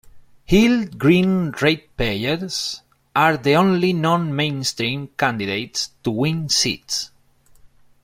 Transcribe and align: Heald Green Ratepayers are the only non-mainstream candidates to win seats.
Heald 0.45 0.97
Green 0.97 1.51
Ratepayers 1.51 2.81
are 3.15 3.37
the 3.37 3.53
only 3.55 3.93
non-mainstream 3.93 5.09
candidates 5.15 5.91
to 6.01 6.09
win 6.09 6.49
seats. 6.49 7.11